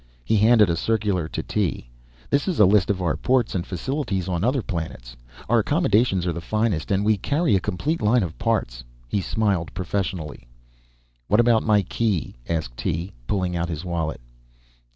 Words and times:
He 0.25 0.37
handed 0.37 0.67
a 0.67 0.75
circular 0.75 1.27
to 1.27 1.43
Tee. 1.43 1.91
"This 2.31 2.47
is 2.47 2.59
a 2.59 2.65
list 2.65 2.89
of 2.89 3.03
our 3.03 3.15
ports 3.15 3.53
and 3.53 3.67
facilities 3.67 4.27
on 4.27 4.43
other 4.43 4.63
planets. 4.63 5.15
Our 5.47 5.59
accommodations 5.59 6.25
are 6.25 6.33
the 6.33 6.41
finest, 6.41 6.89
and 6.89 7.05
we 7.05 7.17
carry 7.17 7.55
a 7.55 7.59
complete 7.59 8.01
line 8.01 8.23
of 8.23 8.35
parts." 8.39 8.83
He 9.07 9.21
smiled 9.21 9.71
professionally. 9.75 10.47
"What 11.27 11.39
about 11.39 11.61
my 11.61 11.83
key?" 11.83 12.33
asked 12.49 12.77
Tee, 12.77 13.13
pulling 13.27 13.55
out 13.55 13.69
his 13.69 13.85
wallet. 13.85 14.21